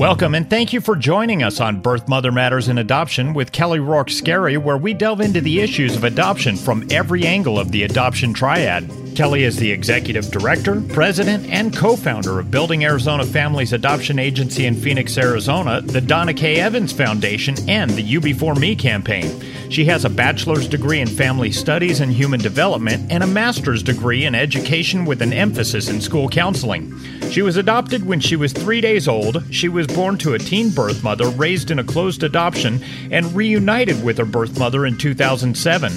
[0.00, 3.80] Welcome and thank you for joining us on Birth Mother Matters and Adoption with Kelly
[3.80, 7.82] Rourke Scary, where we delve into the issues of adoption from every angle of the
[7.82, 8.88] adoption triad.
[9.14, 14.66] Kelly is the executive director, president, and co founder of Building Arizona Families Adoption Agency
[14.66, 16.60] in Phoenix, Arizona, the Donna K.
[16.60, 19.42] Evans Foundation, and the U-Before-Me campaign.
[19.70, 24.24] She has a bachelor's degree in family studies and human development and a master's degree
[24.24, 26.98] in education with an emphasis in school counseling.
[27.30, 29.42] She was adopted when she was three days old.
[29.52, 34.02] She was born to a teen birth mother raised in a closed adoption and reunited
[34.02, 35.92] with her birth mother in 2007.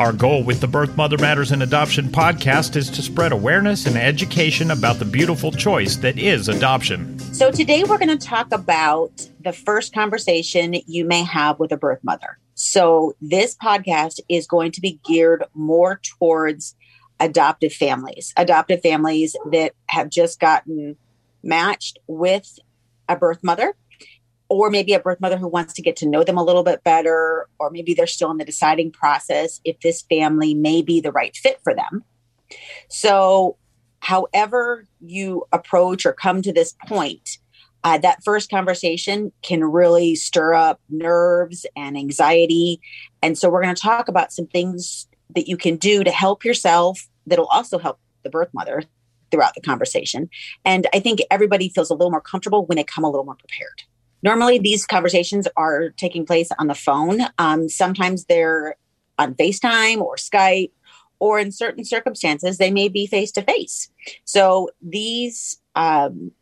[0.00, 3.98] Our goal with the Birth Mother Matters in Adoption podcast is to spread awareness and
[3.98, 7.18] education about the beautiful choice that is adoption.
[7.34, 11.76] So, today we're going to talk about the first conversation you may have with a
[11.76, 12.38] birth mother.
[12.54, 16.74] So, this podcast is going to be geared more towards
[17.20, 20.96] adoptive families, adoptive families that have just gotten
[21.42, 22.58] matched with
[23.06, 23.74] a birth mother
[24.50, 26.82] or maybe a birth mother who wants to get to know them a little bit
[26.82, 31.12] better, or maybe they're still in the deciding process if this family may be the
[31.12, 32.04] right fit for them.
[32.88, 33.56] So,
[34.00, 37.38] however you approach or come to this point,
[37.84, 42.80] uh, that first conversation can really stir up nerves and anxiety.
[43.22, 46.44] And so, we're going to talk about some things that you can do to help
[46.44, 48.82] yourself that'll also help the birth mother
[49.30, 50.28] throughout the conversation.
[50.64, 53.36] And I think everybody feels a little more comfortable when they come a little more
[53.36, 53.84] prepared.
[54.22, 57.20] Normally, these conversations are taking place on the phone.
[57.38, 58.76] Um, sometimes they're
[59.18, 60.72] on FaceTime or Skype,
[61.18, 63.90] or in certain circumstances, they may be face to face.
[64.24, 66.32] So, these um,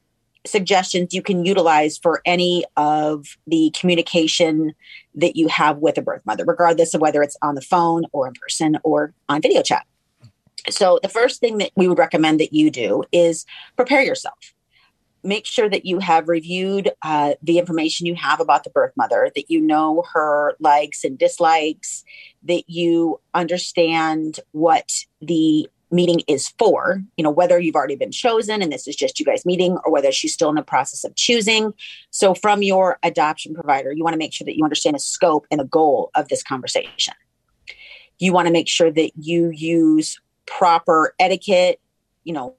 [0.47, 4.75] suggestions you can utilize for any of the communication
[5.15, 8.29] that you have with a birth mother, regardless of whether it's on the phone or
[8.29, 9.87] in person or on video chat.
[10.71, 14.55] So, the first thing that we would recommend that you do is prepare yourself
[15.23, 19.31] make sure that you have reviewed uh, the information you have about the birth mother,
[19.35, 22.05] that you know her likes and dislikes,
[22.45, 24.91] that you understand what
[25.21, 29.19] the meeting is for, you know, whether you've already been chosen and this is just
[29.19, 31.73] you guys meeting or whether she's still in the process of choosing.
[32.11, 35.47] So, from your adoption provider, you want to make sure that you understand the scope
[35.51, 37.15] and the goal of this conversation.
[38.19, 41.81] You want to make sure that you use proper etiquette,
[42.25, 42.55] you know,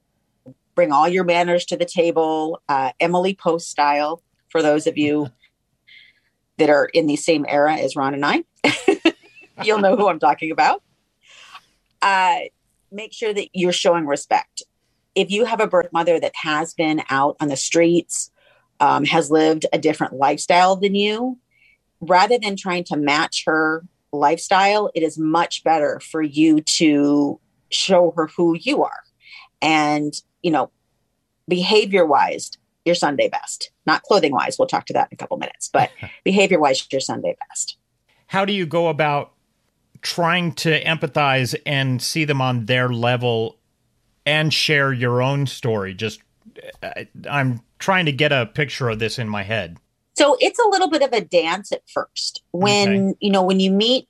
[0.79, 5.28] bring all your manners to the table, uh, Emily Post style, for those of you
[6.57, 8.45] that are in the same era as Ron and I.
[9.66, 10.81] You'll know who I'm talking about.
[12.01, 12.38] Uh,
[12.94, 14.63] make sure that you're showing respect.
[15.16, 18.31] If you have a birth mother that has been out on the streets,
[18.79, 21.39] um, has lived a different lifestyle than you,
[22.00, 27.38] rather than trying to match her lifestyle, it is much better for you to
[27.69, 29.03] show her who you are.
[29.62, 30.72] And you know,
[31.47, 32.51] behavior wise,
[32.85, 33.72] your Sunday best.
[33.85, 34.57] Not clothing wise.
[34.57, 35.89] We'll talk to that in a couple minutes, but
[36.23, 37.77] behavior wise, your Sunday best.
[38.27, 39.33] How do you go about
[40.01, 43.57] trying to empathize and see them on their level
[44.25, 45.94] and share your own story?
[45.94, 46.22] Just,
[47.29, 49.77] I'm trying to get a picture of this in my head.
[50.13, 52.44] So it's a little bit of a dance at first.
[52.51, 53.17] When, okay.
[53.21, 54.07] you know, when you meet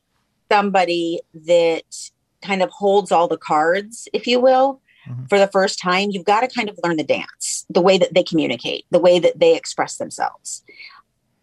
[0.51, 2.11] somebody that
[2.41, 5.25] kind of holds all the cards, if you will, mm-hmm.
[5.25, 8.14] for the first time, you've got to kind of learn the dance, the way that
[8.14, 10.64] they communicate, the way that they express themselves.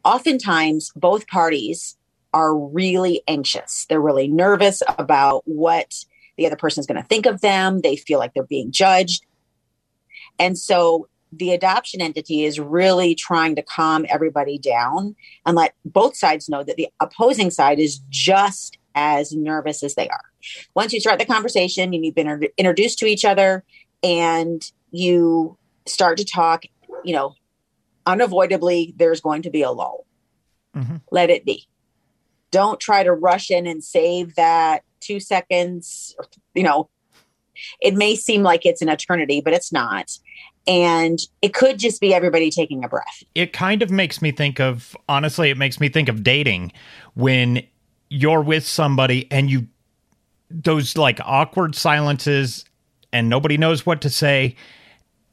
[0.05, 1.97] Oftentimes, both parties
[2.33, 3.87] are really anxious.
[3.89, 5.95] They're really nervous about what
[6.37, 7.81] the other person is going to think of them.
[7.81, 9.25] They feel like they're being judged.
[10.39, 16.17] And so the adoption entity is really trying to calm everybody down and let both
[16.17, 20.25] sides know that the opposing side is just as nervous as they are.
[20.75, 23.63] Once you start the conversation and you've been introduced to each other
[24.03, 26.65] and you start to talk,
[27.05, 27.35] you know,
[28.07, 30.07] unavoidably there's going to be a lull.
[30.75, 30.97] Mm-hmm.
[31.11, 31.69] Let it be.
[32.51, 36.17] Don't try to rush in and save that two seconds.
[36.55, 36.89] You know,
[37.81, 40.19] it may seem like it's an eternity, but it's not.
[40.67, 43.23] And it could just be everybody taking a breath.
[43.35, 46.73] It kind of makes me think of, honestly, it makes me think of dating
[47.15, 47.63] when
[48.09, 49.67] you're with somebody and you
[50.51, 52.65] those like awkward silences
[53.13, 54.57] and nobody knows what to say.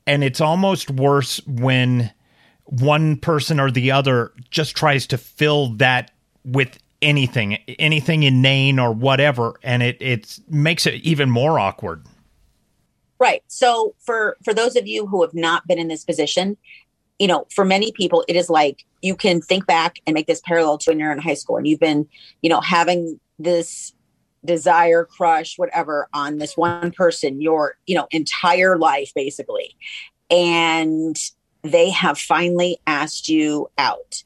[0.06, 2.12] And it's almost worse when
[2.66, 6.12] one person or the other just tries to fill that
[6.44, 9.60] with anything anything inane or whatever.
[9.64, 12.06] And it it makes it even more awkward.
[13.20, 13.44] Right.
[13.48, 16.58] So for for those of you who have not been in this position
[17.20, 20.42] you know, for many people, it is like you can think back and make this
[20.42, 22.08] parallel to when you're in high school and you've been,
[22.42, 23.94] you know, having this
[24.46, 29.76] desire, crush, whatever on this one person your, you know, entire life, basically.
[30.30, 31.16] And
[31.62, 34.24] they have finally asked you out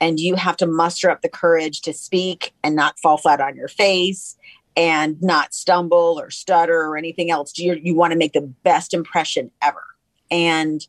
[0.00, 3.56] and you have to muster up the courage to speak and not fall flat on
[3.56, 4.36] your face
[4.76, 7.58] and not stumble or stutter or anything else.
[7.58, 9.82] You, you want to make the best impression ever.
[10.30, 10.86] And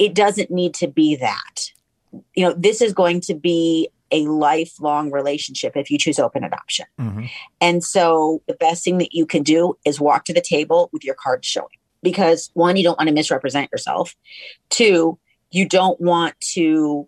[0.00, 1.70] it doesn't need to be that.
[2.34, 6.86] You know, this is going to be a lifelong relationship if you choose open adoption.
[6.98, 7.26] Mm-hmm.
[7.60, 11.04] And so the best thing that you can do is walk to the table with
[11.04, 11.68] your cards showing
[12.02, 14.16] because one, you don't want to misrepresent yourself.
[14.70, 15.18] Two,
[15.50, 17.06] you don't want to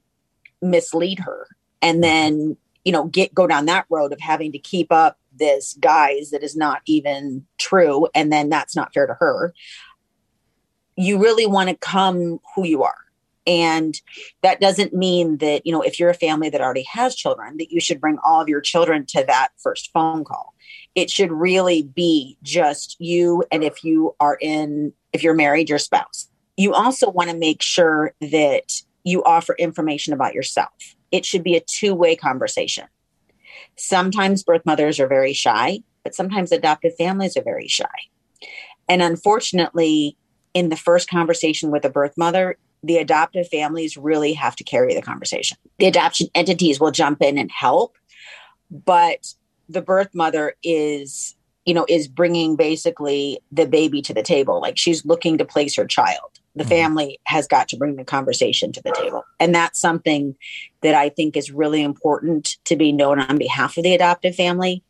[0.60, 1.48] mislead her
[1.80, 2.02] and mm-hmm.
[2.02, 6.30] then, you know, get go down that road of having to keep up this guise
[6.30, 9.54] that is not even true and then that's not fair to her.
[10.96, 13.02] You really want to come who you are
[13.46, 14.00] and
[14.42, 17.72] that doesn't mean that, you know, if you're a family that already has children, that
[17.72, 20.54] you should bring all of your children to that first phone call.
[20.94, 23.44] It should really be just you.
[23.50, 26.28] And if you are in, if you're married, your spouse.
[26.56, 30.94] You also want to make sure that you offer information about yourself.
[31.10, 32.84] It should be a two way conversation.
[33.76, 37.86] Sometimes birth mothers are very shy, but sometimes adoptive families are very shy.
[38.88, 40.16] And unfortunately,
[40.54, 44.94] in the first conversation with a birth mother, the adoptive families really have to carry
[44.94, 45.56] the conversation.
[45.78, 47.96] The adoption entities will jump in and help,
[48.70, 49.34] but
[49.68, 54.60] the birth mother is, you know, is bringing basically the baby to the table.
[54.60, 56.40] Like she's looking to place her child.
[56.54, 56.68] The mm-hmm.
[56.68, 59.24] family has got to bring the conversation to the table.
[59.40, 60.34] And that's something
[60.82, 64.82] that I think is really important to be known on behalf of the adoptive family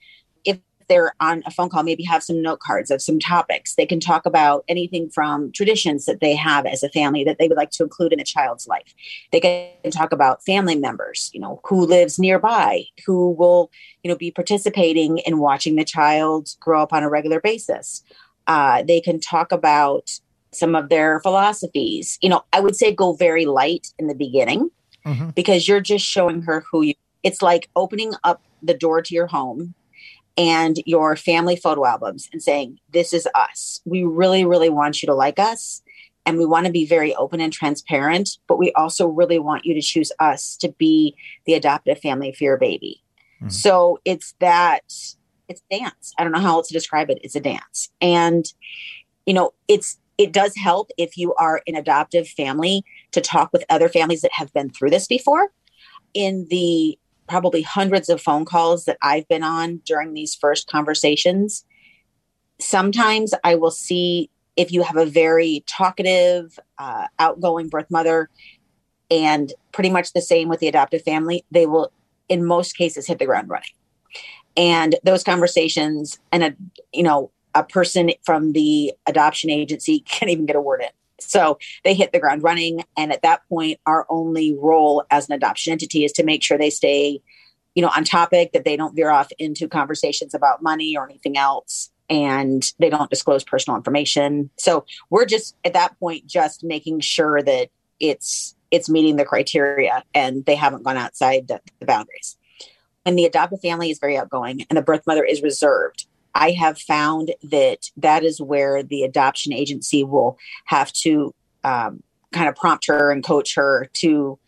[0.92, 3.76] they're on a phone call, maybe have some note cards of some topics.
[3.76, 7.48] They can talk about anything from traditions that they have as a family that they
[7.48, 8.94] would like to include in a child's life.
[9.30, 13.70] They can talk about family members, you know, who lives nearby, who will,
[14.02, 18.02] you know, be participating in watching the child grow up on a regular basis.
[18.46, 20.10] Uh, they can talk about
[20.52, 22.18] some of their philosophies.
[22.20, 24.70] You know, I would say go very light in the beginning
[25.06, 25.30] mm-hmm.
[25.30, 26.94] because you're just showing her who you.
[27.22, 29.74] It's like opening up the door to your home
[30.36, 33.80] and your family photo albums and saying, This is us.
[33.84, 35.82] We really, really want you to like us.
[36.24, 39.74] And we want to be very open and transparent, but we also really want you
[39.74, 43.02] to choose us to be the adoptive family for your baby.
[43.38, 43.48] Mm-hmm.
[43.48, 44.84] So it's that,
[45.48, 46.12] it's dance.
[46.16, 47.18] I don't know how else to describe it.
[47.24, 47.90] It's a dance.
[48.00, 48.46] And,
[49.26, 53.64] you know, it's, it does help if you are an adoptive family to talk with
[53.68, 55.48] other families that have been through this before.
[56.14, 56.98] In the
[57.28, 61.64] probably hundreds of phone calls that I've been on during these first conversations.
[62.60, 68.28] Sometimes I will see if you have a very talkative, uh, outgoing birth mother,
[69.10, 71.92] and pretty much the same with the adoptive family, they will,
[72.28, 73.68] in most cases, hit the ground running.
[74.56, 76.54] And those conversations, and a
[76.92, 80.88] you know, a person from the adoption agency can't even get a word in.
[81.28, 82.84] So they hit the ground running.
[82.96, 86.58] And at that point, our only role as an adoption entity is to make sure
[86.58, 87.20] they stay,
[87.74, 91.36] you know, on topic, that they don't veer off into conversations about money or anything
[91.36, 91.90] else.
[92.10, 94.50] And they don't disclose personal information.
[94.58, 97.70] So we're just at that point just making sure that
[98.00, 102.36] it's it's meeting the criteria and they haven't gone outside the, the boundaries.
[103.04, 106.78] When the adoptive family is very outgoing and the birth mother is reserved, I have
[106.78, 111.34] found that that is where the adoption agency will have to
[111.64, 114.38] um, kind of prompt her and coach her to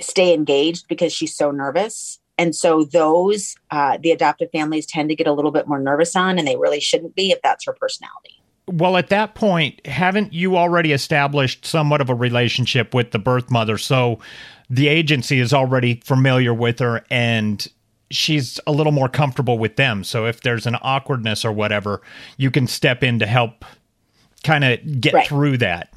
[0.00, 2.20] stay engaged because she's so nervous.
[2.38, 6.14] And so those, uh, the adoptive families tend to get a little bit more nervous
[6.14, 8.40] on, and they really shouldn't be if that's her personality.
[8.68, 13.50] Well, at that point, haven't you already established somewhat of a relationship with the birth
[13.50, 13.78] mother?
[13.78, 14.20] So
[14.70, 17.66] the agency is already familiar with her and
[18.10, 20.04] she's a little more comfortable with them.
[20.04, 22.00] So if there's an awkwardness or whatever,
[22.36, 23.64] you can step in to help
[24.44, 25.26] kind of get right.
[25.26, 25.92] through that.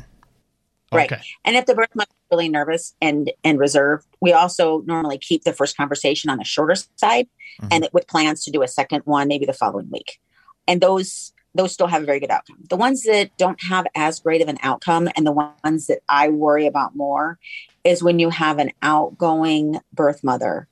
[0.93, 1.09] Right.
[1.09, 1.21] Okay.
[1.45, 5.43] And if the birth mother is really nervous and and reserved, we also normally keep
[5.43, 7.27] the first conversation on the shorter side
[7.61, 7.67] mm-hmm.
[7.71, 10.19] and with plans to do a second one maybe the following week.
[10.67, 12.57] And those those still have a very good outcome.
[12.69, 16.29] The ones that don't have as great of an outcome and the ones that I
[16.29, 17.39] worry about more
[17.83, 20.67] is when you have an outgoing birth mother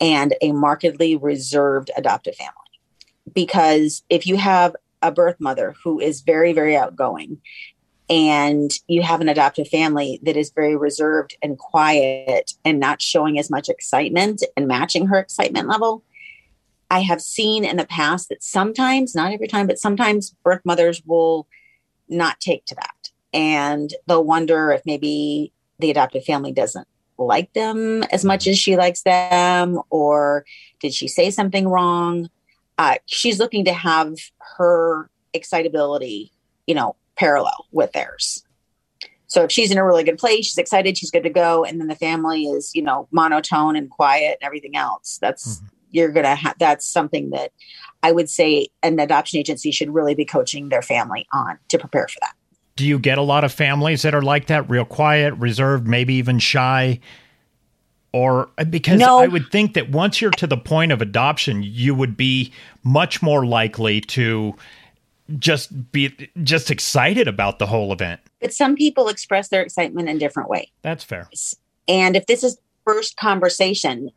[0.00, 2.52] and a markedly reserved adoptive family.
[3.32, 7.38] Because if you have a birth mother who is very, very outgoing,
[8.08, 13.38] and you have an adoptive family that is very reserved and quiet and not showing
[13.38, 16.04] as much excitement and matching her excitement level,
[16.88, 21.02] I have seen in the past that sometimes, not every time, but sometimes birth mothers
[21.04, 21.48] will
[22.08, 23.10] not take to that.
[23.32, 26.86] And they'll wonder if maybe the adoptive family doesn't
[27.18, 28.50] like them as much mm-hmm.
[28.50, 30.44] as she likes them or
[30.80, 32.28] did she say something wrong
[32.78, 34.14] uh, she's looking to have
[34.56, 36.30] her excitability
[36.66, 38.44] you know parallel with theirs
[39.28, 41.80] So if she's in a really good place, she's excited, she's good to go, and
[41.80, 45.18] then the family is, you know, monotone and quiet and everything else.
[45.20, 45.66] That's mm-hmm.
[45.90, 46.56] you're gonna have.
[46.58, 47.52] That's something that
[48.02, 52.06] I would say an adoption agency should really be coaching their family on to prepare
[52.08, 52.34] for that.
[52.76, 56.14] Do you get a lot of families that are like that, real quiet, reserved, maybe
[56.14, 57.00] even shy?
[58.12, 59.18] Or uh, because no.
[59.18, 62.52] I would think that once you're to the point of adoption, you would be
[62.82, 64.54] much more likely to
[65.38, 68.20] just be just excited about the whole event.
[68.40, 70.70] But some people express their excitement in different way.
[70.82, 71.28] That's fair.
[71.88, 74.10] And if this is first conversation,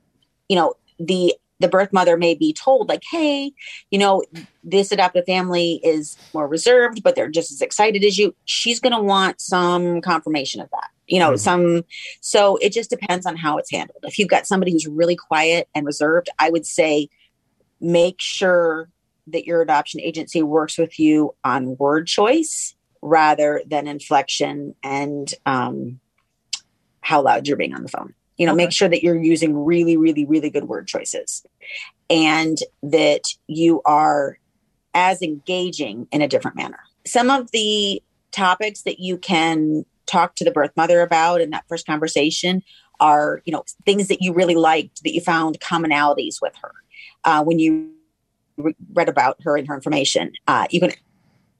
[0.47, 3.51] you know, the the birth mother may be told like, "Hey,
[3.91, 4.23] you know,
[4.63, 8.93] this adoptive family is more reserved, but they're just as excited as you." She's going
[8.93, 10.89] to want some confirmation of that.
[11.07, 11.37] You know, mm-hmm.
[11.37, 11.85] some
[12.21, 14.03] so it just depends on how it's handled.
[14.03, 17.09] If you've got somebody who's really quiet and reserved, I would say
[17.81, 18.89] make sure
[19.27, 25.99] that your adoption agency works with you on word choice rather than inflection and um,
[27.01, 28.13] how loud you're being on the phone.
[28.39, 28.63] You know, okay.
[28.63, 31.45] make sure that you're using really, really, really good word choices
[32.09, 34.39] and that you are
[34.95, 36.79] as engaging in a different manner.
[37.05, 41.65] Some of the topics that you can talk to the birth mother about in that
[41.69, 42.63] first conversation
[42.99, 46.71] are, you know, things that you really liked that you found commonalities with her.
[47.25, 47.91] Uh, when you
[48.93, 50.33] read about her and her information.
[50.47, 50.91] Uh, you can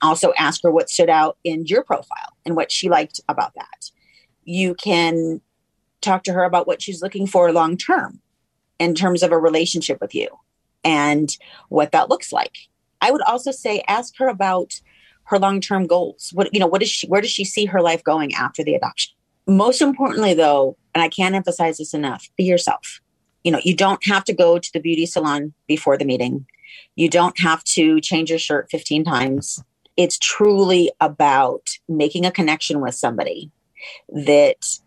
[0.02, 3.92] also ask her what stood out in your profile and what she liked about that.
[4.44, 5.42] You can
[6.02, 8.22] talk to her about what she's looking for long term
[8.80, 10.28] in terms of a relationship with you
[10.84, 11.38] and
[11.70, 12.58] what that looks like.
[13.02, 14.80] I would also say ask her about
[15.26, 16.32] her long term goals.
[16.34, 18.76] What you know, what is she where does she see her life going after the
[18.76, 19.14] adoption?
[19.48, 23.02] Most importantly though, and I can't emphasize this enough, be yourself.
[23.44, 26.46] You know, you don't have to go to the beauty salon before the meeting.
[26.96, 29.64] You don't have to change your shirt 15 times.
[29.96, 33.52] It's truly about making a connection with somebody
[34.10, 34.80] that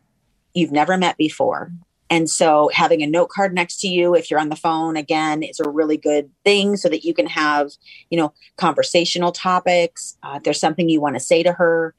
[0.55, 1.73] you've never met before.
[2.11, 5.43] And so having a note card next to you if you're on the phone again
[5.43, 7.71] is a really good thing so that you can have,
[8.11, 10.19] you know, conversational topics.
[10.23, 11.95] Uh, there's something you want to say to her,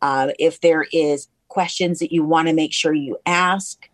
[0.00, 3.86] uh, if there is questions that you want to make sure you ask,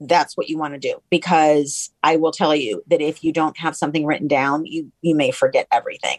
[0.00, 3.58] that's what you want to do because I will tell you that if you don't
[3.58, 6.18] have something written down, you you may forget everything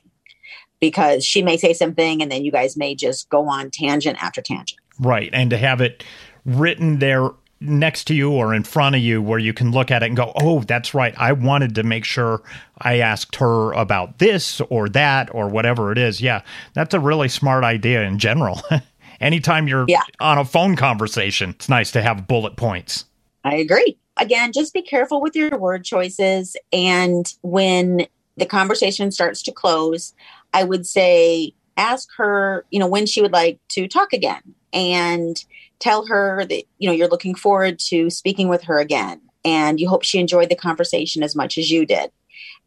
[0.80, 4.42] because she may say something and then you guys may just go on tangent after
[4.42, 4.80] tangent.
[5.00, 6.04] Right, and to have it
[6.46, 10.04] written there next to you or in front of you where you can look at
[10.04, 11.14] it and go, "Oh, that's right.
[11.18, 12.42] I wanted to make sure
[12.78, 16.42] I asked her about this or that or whatever it is." Yeah,
[16.74, 18.62] that's a really smart idea in general.
[19.22, 20.04] Anytime you're yeah.
[20.20, 23.06] on a phone conversation, it's nice to have bullet points.
[23.46, 23.98] I agree.
[24.18, 26.56] Again, just be careful with your word choices.
[26.72, 28.08] And when
[28.38, 30.14] the conversation starts to close,
[30.54, 35.44] I would say ask her, you know, when she would like to talk again and
[35.84, 39.90] tell her that, you know, you're looking forward to speaking with her again and you
[39.90, 42.10] hope she enjoyed the conversation as much as you did.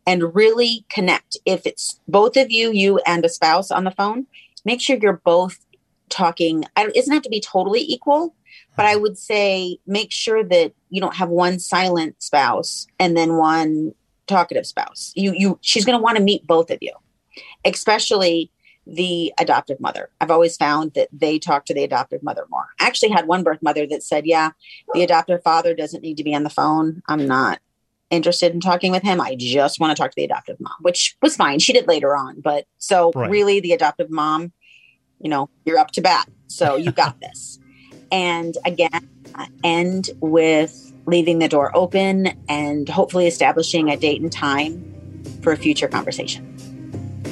[0.06, 1.38] And really connect.
[1.46, 4.26] If it's both of you, you and a spouse on the phone,
[4.64, 5.58] make sure you're both
[6.10, 6.64] talking.
[6.76, 8.34] It doesn't have to be totally equal,
[8.76, 13.36] but I would say make sure that you don't have one silent spouse and then
[13.36, 13.94] one
[14.26, 15.12] talkative spouse.
[15.16, 16.92] You you she's going to want to meet both of you.
[17.64, 18.50] Especially
[18.86, 20.10] the adoptive mother.
[20.20, 22.66] I've always found that they talk to the adoptive mother more.
[22.80, 24.50] I actually had one birth mother that said, "Yeah,
[24.94, 27.02] the adoptive father doesn't need to be on the phone.
[27.08, 27.60] I'm not
[28.10, 29.20] interested in talking with him.
[29.20, 31.58] I just want to talk to the adoptive mom," which was fine.
[31.58, 33.30] She did later on, but so right.
[33.30, 34.52] really the adoptive mom,
[35.20, 36.28] you know, you're up to bat.
[36.46, 37.58] So you got this.
[38.12, 39.08] And again,
[39.64, 44.92] end with leaving the door open and hopefully establishing a date and time
[45.42, 46.55] for a future conversation.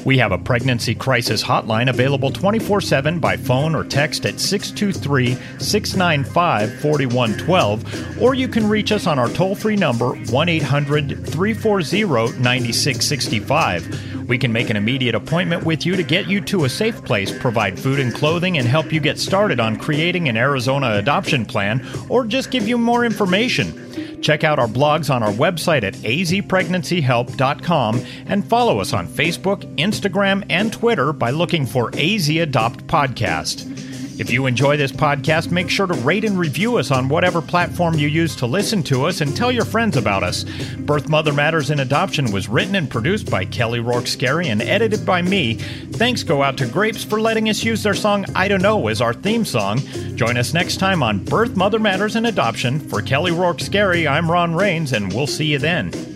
[0.04, 5.34] We have a pregnancy crisis hotline available 24 7 by phone or text at 623
[5.58, 12.38] 695 4112, or you can reach us on our toll free number 1 800 340
[12.38, 14.28] 9665.
[14.28, 17.36] We can make an immediate appointment with you to get you to a safe place,
[17.38, 21.86] provide food and clothing, and help you get started on creating an Arizona adoption plan,
[22.08, 23.83] or just give you more information.
[24.24, 30.46] Check out our blogs on our website at azpregnancyhelp.com and follow us on Facebook, Instagram,
[30.48, 33.73] and Twitter by looking for AZ Adopt Podcast.
[34.16, 37.94] If you enjoy this podcast, make sure to rate and review us on whatever platform
[37.94, 40.44] you use to listen to us and tell your friends about us.
[40.78, 45.04] Birth Mother Matters in Adoption was written and produced by Kelly Rourke Scary and edited
[45.04, 45.54] by me.
[45.54, 49.00] Thanks go out to Grapes for letting us use their song I Don't Know as
[49.00, 49.78] our theme song.
[50.14, 52.78] Join us next time on Birth Mother Matters in Adoption.
[52.78, 56.13] For Kelly Rourke Scary, I'm Ron Rains, and we'll see you then.